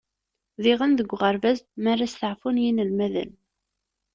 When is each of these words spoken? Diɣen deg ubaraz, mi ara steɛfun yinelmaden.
Diɣen 0.63 0.91
deg 0.99 1.09
ubaraz, 1.15 1.59
mi 1.81 1.89
ara 1.93 2.07
steɛfun 2.13 2.61
yinelmaden. 2.63 3.31